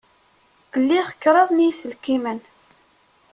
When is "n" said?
1.53-1.63